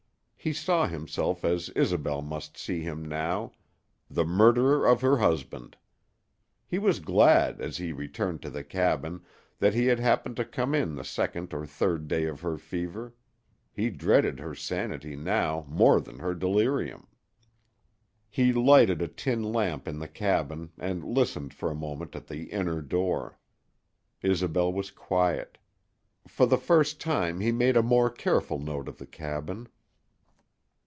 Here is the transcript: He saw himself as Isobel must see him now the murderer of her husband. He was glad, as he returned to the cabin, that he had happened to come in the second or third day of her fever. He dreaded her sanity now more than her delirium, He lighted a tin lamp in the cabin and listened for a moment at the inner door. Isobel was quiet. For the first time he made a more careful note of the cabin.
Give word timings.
He 0.43 0.53
saw 0.53 0.87
himself 0.87 1.45
as 1.45 1.69
Isobel 1.75 2.23
must 2.23 2.57
see 2.57 2.81
him 2.81 3.05
now 3.05 3.51
the 4.09 4.25
murderer 4.25 4.87
of 4.87 5.01
her 5.01 5.17
husband. 5.17 5.77
He 6.65 6.79
was 6.79 6.99
glad, 6.99 7.61
as 7.61 7.77
he 7.77 7.93
returned 7.93 8.41
to 8.41 8.49
the 8.49 8.63
cabin, 8.63 9.21
that 9.59 9.75
he 9.75 9.85
had 9.85 9.99
happened 9.99 10.35
to 10.37 10.43
come 10.43 10.73
in 10.73 10.95
the 10.95 11.03
second 11.03 11.53
or 11.53 11.67
third 11.67 12.07
day 12.07 12.25
of 12.25 12.41
her 12.41 12.57
fever. 12.57 13.13
He 13.71 13.91
dreaded 13.91 14.39
her 14.39 14.55
sanity 14.55 15.15
now 15.15 15.67
more 15.69 16.01
than 16.01 16.17
her 16.17 16.33
delirium, 16.33 17.05
He 18.27 18.51
lighted 18.51 18.99
a 19.03 19.07
tin 19.07 19.43
lamp 19.43 19.87
in 19.87 19.99
the 19.99 20.07
cabin 20.07 20.71
and 20.79 21.03
listened 21.03 21.53
for 21.53 21.69
a 21.69 21.75
moment 21.75 22.15
at 22.15 22.25
the 22.25 22.45
inner 22.51 22.81
door. 22.81 23.37
Isobel 24.23 24.73
was 24.73 24.89
quiet. 24.89 25.59
For 26.27 26.47
the 26.47 26.57
first 26.57 26.99
time 26.99 27.41
he 27.41 27.51
made 27.51 27.77
a 27.77 27.83
more 27.83 28.09
careful 28.09 28.57
note 28.57 28.87
of 28.87 28.97
the 28.97 29.05
cabin. 29.05 29.67